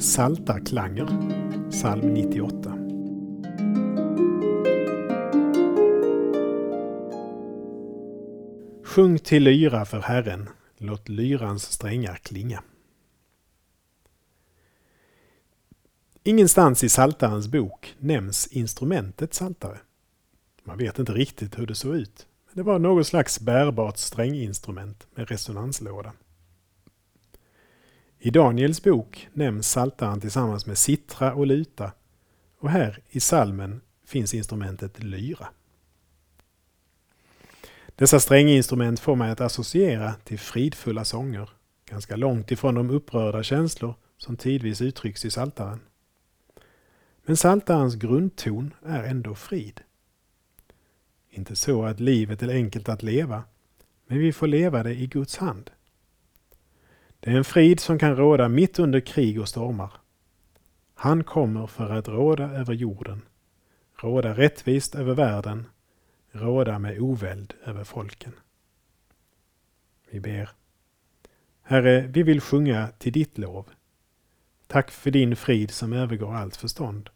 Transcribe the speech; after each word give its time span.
Saltarklanger, 0.00 1.06
psalm 1.70 2.14
98. 2.14 2.70
Sjung 8.84 9.18
till 9.18 9.42
lyra 9.42 9.84
för 9.84 10.00
Herren, 10.00 10.48
låt 10.78 11.08
lyrans 11.08 11.62
strängar 11.62 12.16
klinga. 12.16 12.62
Ingenstans 16.22 16.84
i 16.84 16.88
Saltarens 16.88 17.48
bok 17.48 17.94
nämns 17.98 18.46
instrumentet 18.46 19.34
saltare. 19.34 19.78
Man 20.64 20.78
vet 20.78 20.98
inte 20.98 21.12
riktigt 21.12 21.58
hur 21.58 21.66
det 21.66 21.74
såg 21.74 21.96
ut. 21.96 22.26
Men 22.46 22.56
det 22.56 22.62
var 22.62 22.78
något 22.78 23.06
slags 23.06 23.40
bärbart 23.40 23.96
stränginstrument 23.96 25.06
med 25.14 25.28
resonanslåda. 25.28 26.12
I 28.22 28.30
Daniels 28.30 28.82
bok 28.82 29.28
nämns 29.32 29.68
saltaren 29.68 30.20
tillsammans 30.20 30.66
med 30.66 30.78
sittra 30.78 31.34
och 31.34 31.46
luta 31.46 31.92
och 32.58 32.70
här 32.70 33.02
i 33.08 33.20
salmen 33.20 33.80
finns 34.04 34.34
instrumentet 34.34 35.02
lyra. 35.02 35.48
Dessa 37.86 38.20
stränginstrument 38.20 39.00
får 39.00 39.16
mig 39.16 39.30
att 39.30 39.40
associera 39.40 40.14
till 40.24 40.38
fridfulla 40.38 41.04
sånger, 41.04 41.50
ganska 41.86 42.16
långt 42.16 42.50
ifrån 42.50 42.74
de 42.74 42.90
upprörda 42.90 43.42
känslor 43.42 43.94
som 44.18 44.36
tidvis 44.36 44.80
uttrycks 44.80 45.24
i 45.24 45.30
saltaren. 45.30 45.80
Men 47.24 47.36
saltarens 47.36 47.94
grundton 47.94 48.74
är 48.86 49.02
ändå 49.02 49.34
frid. 49.34 49.80
Inte 51.30 51.56
så 51.56 51.84
att 51.84 52.00
livet 52.00 52.42
är 52.42 52.48
enkelt 52.48 52.88
att 52.88 53.02
leva, 53.02 53.44
men 54.06 54.18
vi 54.18 54.32
får 54.32 54.46
leva 54.46 54.82
det 54.82 54.94
i 54.94 55.06
Guds 55.06 55.36
hand. 55.36 55.70
Det 57.20 57.30
är 57.30 57.36
en 57.36 57.44
frid 57.44 57.80
som 57.80 57.98
kan 57.98 58.16
råda 58.16 58.48
mitt 58.48 58.78
under 58.78 59.00
krig 59.00 59.40
och 59.40 59.48
stormar. 59.48 59.92
Han 60.94 61.24
kommer 61.24 61.66
för 61.66 61.90
att 61.90 62.08
råda 62.08 62.44
över 62.44 62.74
jorden, 62.74 63.22
råda 64.02 64.34
rättvist 64.34 64.94
över 64.94 65.14
världen, 65.14 65.66
råda 66.30 66.78
med 66.78 66.98
oväld 66.98 67.54
över 67.64 67.84
folken. 67.84 68.32
Vi 70.10 70.20
ber. 70.20 70.50
Herre, 71.62 72.06
vi 72.06 72.22
vill 72.22 72.40
sjunga 72.40 72.88
till 72.98 73.12
ditt 73.12 73.38
lov. 73.38 73.68
Tack 74.66 74.90
för 74.90 75.10
din 75.10 75.36
frid 75.36 75.70
som 75.70 75.92
övergår 75.92 76.34
allt 76.34 76.56
förstånd 76.56 77.10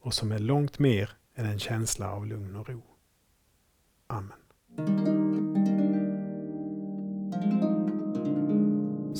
och 0.00 0.14
som 0.14 0.32
är 0.32 0.38
långt 0.38 0.78
mer 0.78 1.10
än 1.34 1.46
en 1.46 1.58
känsla 1.58 2.12
av 2.12 2.26
lugn 2.26 2.56
och 2.56 2.68
ro. 2.68 2.82
Amen. 4.06 4.39